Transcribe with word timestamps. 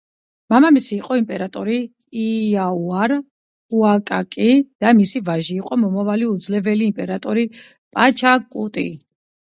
მამამის 0.51 0.85
იყო 0.93 1.17
იმპერატორი 1.19 1.75
იაუარ 2.21 3.13
უაკაკი 3.81 4.49
და 4.85 4.95
მისი 5.03 5.21
ვაჟი 5.31 5.53
იყო 5.59 5.79
მომავალი 5.83 6.31
უძლეველი 6.31 6.91
იმპერატორი 6.93 7.45
პაჩაკუტი. 7.99 8.89